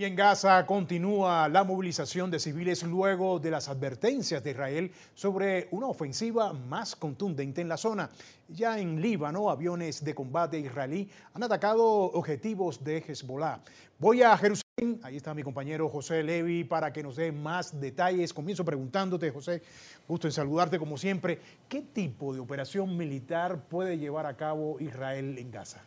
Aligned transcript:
Y 0.00 0.06
en 0.06 0.16
Gaza 0.16 0.64
continúa 0.64 1.46
la 1.50 1.62
movilización 1.62 2.30
de 2.30 2.38
civiles 2.38 2.84
luego 2.84 3.38
de 3.38 3.50
las 3.50 3.68
advertencias 3.68 4.42
de 4.42 4.52
Israel 4.52 4.90
sobre 5.12 5.68
una 5.72 5.88
ofensiva 5.88 6.54
más 6.54 6.96
contundente 6.96 7.60
en 7.60 7.68
la 7.68 7.76
zona. 7.76 8.08
Ya 8.48 8.78
en 8.78 9.02
Líbano, 9.02 9.50
aviones 9.50 10.02
de 10.02 10.14
combate 10.14 10.58
israelí 10.58 11.06
han 11.34 11.42
atacado 11.42 11.84
objetivos 11.84 12.82
de 12.82 13.04
Hezbollah. 13.06 13.60
Voy 13.98 14.22
a 14.22 14.34
Jerusalén, 14.38 14.98
ahí 15.02 15.18
está 15.18 15.34
mi 15.34 15.42
compañero 15.42 15.86
José 15.90 16.22
Levi 16.22 16.64
para 16.64 16.94
que 16.94 17.02
nos 17.02 17.16
dé 17.16 17.30
más 17.30 17.78
detalles. 17.78 18.32
Comienzo 18.32 18.64
preguntándote, 18.64 19.30
José, 19.30 19.60
gusto 20.08 20.26
en 20.26 20.32
saludarte 20.32 20.78
como 20.78 20.96
siempre, 20.96 21.40
¿qué 21.68 21.82
tipo 21.82 22.32
de 22.32 22.40
operación 22.40 22.96
militar 22.96 23.68
puede 23.68 23.98
llevar 23.98 24.24
a 24.24 24.34
cabo 24.34 24.80
Israel 24.80 25.36
en 25.36 25.50
Gaza? 25.50 25.84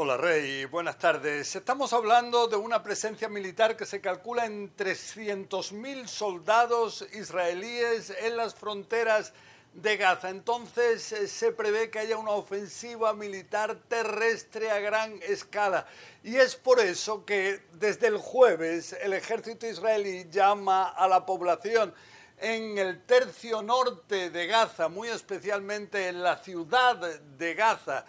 Hola 0.00 0.16
Rey, 0.16 0.64
buenas 0.66 0.96
tardes. 0.96 1.56
Estamos 1.56 1.92
hablando 1.92 2.46
de 2.46 2.54
una 2.54 2.84
presencia 2.84 3.28
militar 3.28 3.76
que 3.76 3.84
se 3.84 4.00
calcula 4.00 4.46
en 4.46 4.76
300.000 4.76 6.06
soldados 6.06 7.04
israelíes 7.14 8.10
en 8.20 8.36
las 8.36 8.54
fronteras 8.54 9.32
de 9.74 9.96
Gaza. 9.96 10.30
Entonces 10.30 11.10
eh, 11.10 11.26
se 11.26 11.50
prevé 11.50 11.90
que 11.90 11.98
haya 11.98 12.16
una 12.16 12.30
ofensiva 12.30 13.12
militar 13.12 13.76
terrestre 13.88 14.70
a 14.70 14.78
gran 14.78 15.20
escala. 15.20 15.84
Y 16.22 16.36
es 16.36 16.54
por 16.54 16.78
eso 16.78 17.24
que 17.24 17.60
desde 17.72 18.06
el 18.06 18.18
jueves 18.18 18.92
el 19.02 19.14
ejército 19.14 19.66
israelí 19.66 20.28
llama 20.30 20.90
a 20.90 21.08
la 21.08 21.26
población 21.26 21.92
en 22.38 22.78
el 22.78 23.02
tercio 23.04 23.62
norte 23.62 24.30
de 24.30 24.46
Gaza, 24.46 24.88
muy 24.88 25.08
especialmente 25.08 26.06
en 26.06 26.22
la 26.22 26.36
ciudad 26.36 26.98
de 27.20 27.54
Gaza, 27.54 28.04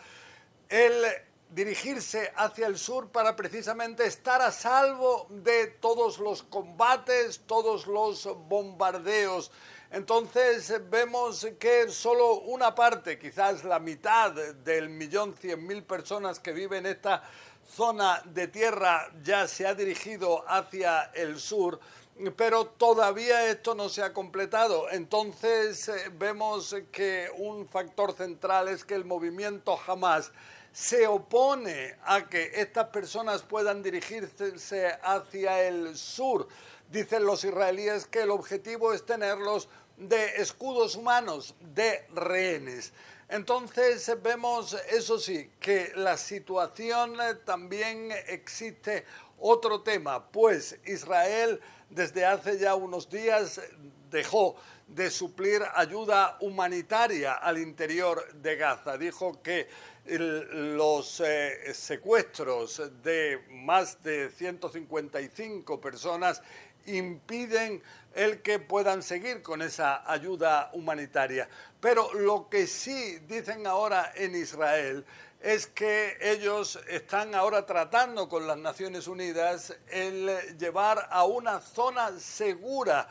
el 0.70 1.04
dirigirse 1.50 2.32
hacia 2.36 2.68
el 2.68 2.78
sur 2.78 3.10
para 3.10 3.36
precisamente 3.36 4.06
estar 4.06 4.42
a 4.42 4.52
salvo 4.52 5.28
de 5.30 5.68
todos 5.68 6.20
los 6.20 6.44
combates, 6.44 7.42
todos 7.48 7.88
los 7.88 8.26
bombardeos. 8.48 9.52
Entonces 9.92 10.72
vemos 10.90 11.48
que 11.60 11.90
solo 11.90 12.42
una 12.42 12.76
parte, 12.76 13.18
quizás 13.18 13.64
la 13.64 13.80
mitad 13.80 14.32
del 14.32 14.90
millón 14.90 15.34
cien 15.34 15.66
mil 15.66 15.84
personas 15.84 16.40
que 16.40 16.54
viven 16.54 16.86
en 16.86 16.94
esta 16.94 17.24
zona 17.68 18.22
de 18.26 18.48
tierra 18.48 19.12
ya 19.24 19.48
se 19.48 19.66
ha 19.66 19.74
dirigido 19.74 20.44
hacia 20.48 21.06
el 21.16 21.40
sur, 21.40 21.80
pero 22.36 22.66
todavía 22.68 23.48
esto 23.48 23.74
no 23.74 23.90
se 23.90 24.04
ha 24.04 24.14
completado. 24.14 24.90
Entonces 24.92 25.88
eh, 25.88 26.12
vemos 26.14 26.76
que 26.92 27.28
un 27.38 27.68
factor 27.68 28.14
central 28.14 28.68
es 28.68 28.84
que 28.84 28.94
el 28.94 29.06
movimiento 29.06 29.76
jamás 29.78 30.32
se 30.80 31.06
opone 31.08 31.98
a 32.06 32.30
que 32.30 32.52
estas 32.56 32.88
personas 32.88 33.42
puedan 33.42 33.84
dirigirse 33.84 34.98
hacia 35.04 35.64
el 35.64 35.98
sur. 35.98 36.48
Dicen 36.90 37.26
los 37.26 37.44
israelíes 37.44 38.06
que 38.06 38.22
el 38.22 38.32
objetivo 38.32 38.94
es 38.94 39.06
tenerlos 39.06 39.68
de 39.98 40.38
escudos 40.38 40.96
humanos, 40.96 41.54
de 41.60 42.08
rehenes. 42.16 42.94
Entonces 43.28 44.10
vemos, 44.24 44.74
eso 44.90 45.20
sí, 45.20 45.52
que 45.60 45.92
la 45.96 46.16
situación 46.16 47.18
también 47.44 48.14
existe 48.28 49.04
otro 49.38 49.82
tema, 49.82 50.32
pues 50.32 50.78
Israel 50.86 51.60
desde 51.90 52.26
hace 52.26 52.58
ya 52.58 52.76
unos 52.76 53.10
días 53.10 53.60
dejó 54.10 54.56
de 54.88 55.12
suplir 55.12 55.62
ayuda 55.76 56.38
humanitaria 56.40 57.34
al 57.34 57.58
interior 57.58 58.34
de 58.34 58.56
Gaza. 58.56 58.98
Dijo 58.98 59.42
que 59.44 59.68
los 60.18 61.20
eh, 61.20 61.74
secuestros 61.74 62.82
de 63.04 63.44
más 63.50 64.02
de 64.04 64.30
155 64.30 65.80
personas 65.80 66.42
impiden 66.86 67.84
el 68.16 68.42
que 68.42 68.60
puedan 68.60 69.04
seguir 69.04 69.42
con 69.42 69.62
esa 69.62 70.10
ayuda 70.12 70.72
humanitaria. 70.74 71.48
Pero 71.80 72.14
lo 72.14 72.50
que 72.50 72.68
sí 72.68 73.20
dicen 73.28 73.68
ahora 73.68 74.12
en 74.16 74.36
Israel 74.36 75.06
es 75.42 75.68
que 75.68 76.18
ellos 76.22 76.80
están 76.90 77.34
ahora 77.34 77.66
tratando 77.66 78.28
con 78.28 78.46
las 78.46 78.58
Naciones 78.58 79.08
Unidas 79.08 79.78
el 79.90 80.58
llevar 80.58 81.08
a 81.10 81.24
una 81.24 81.62
zona 81.62 82.20
segura 82.20 83.08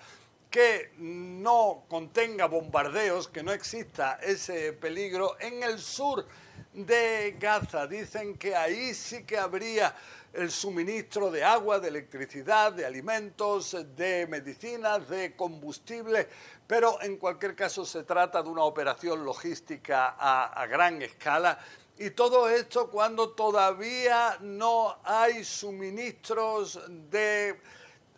que 0.50 0.92
no 0.98 1.84
contenga 1.88 2.46
bombardeos, 2.46 3.28
que 3.28 3.42
no 3.42 3.52
exista 3.52 4.18
ese 4.22 4.72
peligro 4.72 5.36
en 5.40 5.62
el 5.62 5.78
sur 5.78 6.26
de 6.86 7.36
Gaza. 7.38 7.86
Dicen 7.86 8.36
que 8.36 8.54
ahí 8.54 8.94
sí 8.94 9.24
que 9.24 9.38
habría 9.38 9.94
el 10.32 10.50
suministro 10.50 11.30
de 11.30 11.42
agua, 11.42 11.80
de 11.80 11.88
electricidad, 11.88 12.72
de 12.72 12.84
alimentos, 12.84 13.76
de 13.96 14.26
medicinas, 14.28 15.08
de 15.08 15.34
combustible, 15.34 16.28
pero 16.66 17.00
en 17.02 17.16
cualquier 17.16 17.56
caso 17.56 17.84
se 17.84 18.04
trata 18.04 18.42
de 18.42 18.48
una 18.48 18.62
operación 18.62 19.24
logística 19.24 20.16
a, 20.18 20.66
gran 20.66 21.02
escala. 21.02 21.58
Y 21.98 22.10
todo 22.10 22.48
esto 22.48 22.90
cuando 22.90 23.30
todavía 23.30 24.38
no 24.40 24.98
hay 25.02 25.42
suministros 25.42 26.80
de 27.10 27.60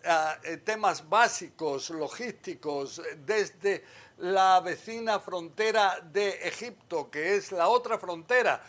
eh, 0.05 0.57
temas 0.59 1.09
básicos, 1.09 1.91
logísticos, 1.91 3.03
desde 3.25 3.85
la 4.19 4.61
vecina 4.61 5.19
frontera 5.19 6.01
de 6.01 6.31
Egipto, 6.49 7.11
que 7.11 7.37
es 7.37 7.53
la 7.53 7.69
otra 7.69 7.99
frontera 7.99 8.63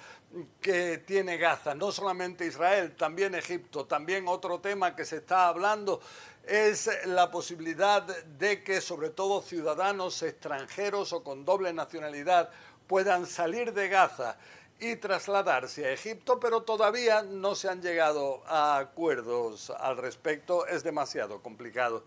que 0.61 0.99
tiene 0.99 1.37
Gaza, 1.37 1.75
no 1.75 1.91
solamente 1.91 2.45
Israel, 2.45 2.95
también 2.95 3.35
Egipto. 3.35 3.85
También 3.85 4.27
otro 4.27 4.59
tema 4.59 4.95
que 4.95 5.05
se 5.05 5.17
está 5.17 5.47
hablando 5.47 6.01
es 6.45 6.89
la 7.05 7.29
posibilidad 7.29 8.03
de 8.03 8.63
que 8.63 8.81
sobre 8.81 9.09
todo 9.09 9.41
ciudadanos 9.41 10.21
extranjeros 10.23 11.13
o 11.13 11.23
con 11.23 11.43
doble 11.43 11.73
nacionalidad 11.73 12.49
puedan 12.87 13.25
salir 13.25 13.73
de 13.73 13.89
Gaza 13.89 14.37
y 14.81 14.97
trasladarse 14.97 15.85
a 15.85 15.93
Egipto, 15.93 16.39
pero 16.39 16.63
todavía 16.63 17.21
no 17.21 17.55
se 17.55 17.69
han 17.69 17.81
llegado 17.81 18.43
a 18.47 18.77
acuerdos 18.79 19.69
al 19.69 19.95
respecto. 19.95 20.67
Es 20.67 20.83
demasiado 20.83 21.41
complicado. 21.41 22.03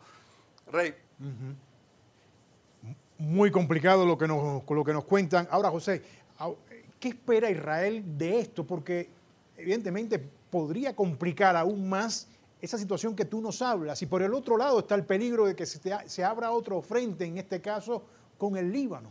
Rey 0.70 0.94
muy 3.18 3.50
complicado 3.50 4.04
lo 4.06 4.18
que 4.18 4.26
nos, 4.26 4.62
lo 4.68 4.84
que 4.84 4.92
nos 4.92 5.04
cuentan. 5.04 5.48
Ahora, 5.50 5.70
José, 5.70 6.02
¿qué 7.00 7.08
espera 7.08 7.50
Israel 7.50 8.02
de 8.18 8.40
esto? 8.40 8.64
Porque 8.64 9.08
evidentemente 9.56 10.18
podría 10.18 10.94
complicar 10.94 11.56
aún 11.56 11.88
más 11.88 12.28
esa 12.60 12.78
situación 12.78 13.14
que 13.14 13.24
tú 13.24 13.40
nos 13.40 13.62
hablas. 13.62 14.00
Y 14.02 14.06
por 14.06 14.22
el 14.22 14.34
otro 14.34 14.56
lado 14.56 14.80
está 14.80 14.94
el 14.94 15.04
peligro 15.04 15.46
de 15.46 15.54
que 15.54 15.66
se, 15.66 15.80
se 16.06 16.24
abra 16.24 16.50
otro 16.50 16.80
frente, 16.82 17.24
en 17.24 17.38
este 17.38 17.60
caso 17.60 18.04
con 18.38 18.56
el 18.56 18.72
Líbano. 18.72 19.10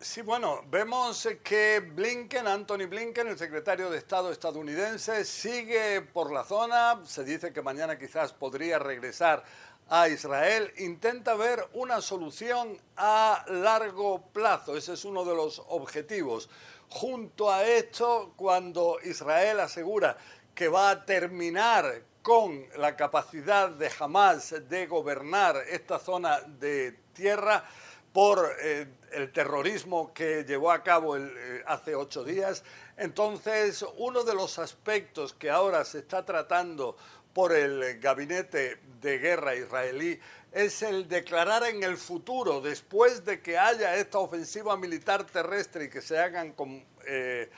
Sí, 0.00 0.22
bueno, 0.22 0.62
vemos 0.70 1.26
que 1.42 1.80
Blinken, 1.80 2.46
Anthony 2.46 2.86
Blinken, 2.88 3.26
el 3.26 3.36
secretario 3.36 3.90
de 3.90 3.98
Estado 3.98 4.30
estadounidense, 4.30 5.24
sigue 5.24 6.02
por 6.02 6.30
la 6.30 6.44
zona. 6.44 7.00
Se 7.04 7.24
dice 7.24 7.52
que 7.52 7.62
mañana 7.62 7.98
quizás 7.98 8.32
podría 8.32 8.78
regresar 8.78 9.42
a 9.88 10.08
Israel, 10.08 10.72
intenta 10.78 11.34
ver 11.34 11.66
una 11.72 12.00
solución 12.00 12.80
a 12.96 13.44
largo 13.48 14.22
plazo. 14.32 14.76
Ese 14.76 14.92
es 14.92 15.04
uno 15.04 15.24
de 15.24 15.34
los 15.34 15.64
objetivos. 15.66 16.48
Junto 16.90 17.50
a 17.50 17.66
esto, 17.66 18.34
cuando 18.36 18.98
Israel 19.02 19.58
asegura 19.58 20.16
que 20.54 20.68
va 20.68 20.90
a 20.90 21.04
terminar 21.04 22.04
con 22.22 22.68
la 22.76 22.94
capacidad 22.94 23.68
de 23.70 23.90
Hamas 23.98 24.54
de 24.68 24.86
gobernar 24.86 25.56
esta 25.68 25.98
zona 25.98 26.40
de 26.40 26.92
tierra 27.14 27.64
por 28.12 28.56
eh, 28.60 28.86
el 29.12 29.32
terrorismo 29.32 30.12
que 30.12 30.44
llevó 30.44 30.70
a 30.70 30.82
cabo 30.82 31.16
eh, 31.16 31.62
hace 31.66 31.94
ocho 31.94 32.24
días. 32.24 32.64
Entonces, 32.96 33.84
uno 33.96 34.24
de 34.24 34.34
los 34.34 34.58
aspectos 34.58 35.32
que 35.34 35.50
ahora 35.50 35.84
se 35.84 35.98
está 35.98 36.24
tratando 36.24 36.96
por 37.32 37.52
el 37.52 38.00
gabinete 38.00 38.80
de 39.00 39.18
guerra 39.18 39.54
israelí 39.54 40.18
es 40.52 40.82
el 40.82 41.08
declarar 41.08 41.64
en 41.64 41.82
el 41.82 41.96
futuro, 41.96 42.60
después 42.60 43.24
de 43.24 43.40
que 43.40 43.58
haya 43.58 43.96
esta 43.96 44.18
ofensiva 44.18 44.76
militar 44.76 45.24
terrestre 45.24 45.84
y 45.84 45.90
que 45.90 46.00
se 46.00 46.18
hagan 46.18 46.52
con, 46.52 46.84
eh, 47.06 47.50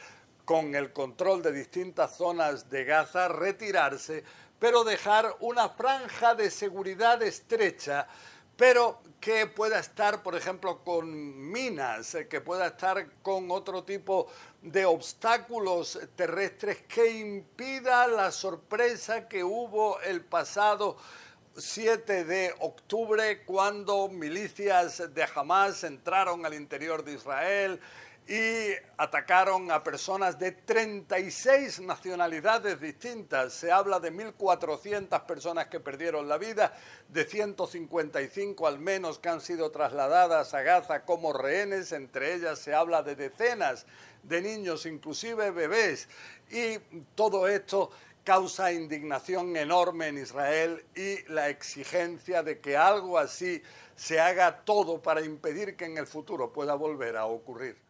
con 0.44 0.74
el 0.74 0.92
control 0.92 1.42
de 1.42 1.52
distintas 1.52 2.16
zonas 2.16 2.68
de 2.68 2.84
Gaza, 2.84 3.28
retirarse, 3.28 4.24
pero 4.58 4.84
dejar 4.84 5.36
una 5.40 5.68
franja 5.68 6.34
de 6.34 6.50
seguridad 6.50 7.22
estrecha 7.22 8.08
pero 8.60 9.00
que 9.22 9.46
pueda 9.46 9.78
estar, 9.78 10.22
por 10.22 10.36
ejemplo, 10.36 10.84
con 10.84 11.50
minas, 11.50 12.14
eh, 12.14 12.28
que 12.28 12.42
pueda 12.42 12.66
estar 12.66 13.10
con 13.22 13.50
otro 13.50 13.84
tipo 13.84 14.26
de 14.60 14.84
obstáculos 14.84 15.98
terrestres 16.14 16.82
que 16.82 17.10
impida 17.10 18.06
la 18.06 18.30
sorpresa 18.30 19.26
que 19.28 19.42
hubo 19.42 19.98
el 20.02 20.22
pasado 20.22 20.98
7 21.56 22.24
de 22.24 22.54
octubre 22.60 23.42
cuando 23.44 24.08
milicias 24.08 25.12
de 25.12 25.26
Hamas 25.34 25.84
entraron 25.84 26.46
al 26.46 26.54
interior 26.54 27.04
de 27.04 27.14
Israel 27.14 27.80
y 28.28 28.70
atacaron 28.96 29.72
a 29.72 29.82
personas 29.82 30.38
de 30.38 30.52
36 30.52 31.80
nacionalidades 31.80 32.80
distintas. 32.80 33.52
Se 33.52 33.72
habla 33.72 33.98
de 33.98 34.12
1.400 34.12 35.26
personas 35.26 35.66
que 35.66 35.80
perdieron 35.80 36.28
la 36.28 36.38
vida, 36.38 36.72
de 37.08 37.24
155 37.24 38.68
al 38.68 38.78
menos 38.78 39.18
que 39.18 39.30
han 39.30 39.40
sido 39.40 39.72
trasladadas 39.72 40.54
a 40.54 40.62
Gaza 40.62 41.04
como 41.04 41.32
rehenes, 41.32 41.90
entre 41.90 42.34
ellas 42.34 42.60
se 42.60 42.72
habla 42.72 43.02
de 43.02 43.16
decenas 43.16 43.86
de 44.22 44.40
niños, 44.42 44.86
inclusive 44.86 45.50
bebés, 45.50 46.08
y 46.50 46.78
todo 47.14 47.48
esto 47.48 47.90
causa 48.30 48.70
indignación 48.70 49.56
enorme 49.56 50.06
en 50.06 50.18
Israel 50.18 50.84
y 50.94 51.20
la 51.32 51.48
exigencia 51.48 52.44
de 52.44 52.60
que 52.60 52.76
algo 52.76 53.18
así 53.18 53.60
se 53.96 54.20
haga 54.20 54.64
todo 54.64 55.02
para 55.02 55.20
impedir 55.20 55.74
que 55.74 55.86
en 55.86 55.98
el 55.98 56.06
futuro 56.06 56.52
pueda 56.52 56.76
volver 56.76 57.16
a 57.16 57.26
ocurrir. 57.26 57.89